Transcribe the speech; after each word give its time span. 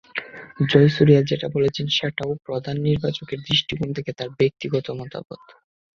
জয়াসুরিয়া 0.69 1.21
যেটা 1.23 1.47
বলেছেন, 1.55 1.85
সেটাও 1.97 2.31
প্রধান 2.45 2.75
নির্বাচকের 2.87 3.39
দৃষ্টিকোণ 3.47 3.89
থেকে 3.93 4.11
তাঁর 4.13 4.29
ব্যক্তিগত 4.39 4.87
মতামত। 4.99 5.41